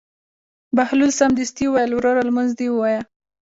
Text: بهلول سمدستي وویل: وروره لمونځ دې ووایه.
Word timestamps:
بهلول 0.75 1.11
سمدستي 1.19 1.65
وویل: 1.67 1.91
وروره 1.93 2.21
لمونځ 2.27 2.51
دې 2.59 2.67
ووایه. 2.69 3.01